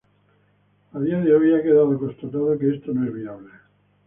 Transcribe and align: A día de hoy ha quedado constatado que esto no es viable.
A 0.93 0.99
día 0.99 1.19
de 1.19 1.31
hoy 1.31 1.53
ha 1.53 1.61
quedado 1.61 1.95
constatado 1.99 2.57
que 2.57 2.71
esto 2.73 2.91
no 2.91 3.05
es 3.05 3.13
viable. 3.13 3.51